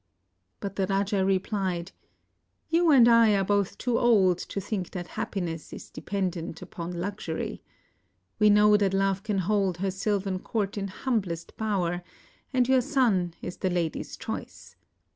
But 0.59 0.77
the 0.77 0.87
raja 0.87 1.23
replied, 1.23 1.91
"You 2.69 2.89
and 2.89 3.07
I 3.07 3.35
are 3.35 3.43
both 3.43 3.77
too 3.77 3.99
old 3.99 4.39
to 4.39 4.59
think 4.59 4.89
that 4.93 5.09
happiness 5.09 5.71
is 5.71 5.91
dependent 5.91 6.59
upon 6.63 6.93
luxur>^ 6.95 7.59
We 8.39 8.49
know 8.49 8.77
that 8.77 8.95
love 8.95 9.21
can 9.21 9.37
hold 9.37 9.77
her 9.77 9.91
sylvan 9.91 10.39
couri 10.39 10.71
in 10.75 10.87
humblest 10.87 11.55
bower, 11.55 12.01
and 12.51 12.67
your 12.67 12.81
son 12.81 13.35
is 13.43 13.57
the 13.57 13.69
lady's 13.69 14.17
choice. 14.17 14.75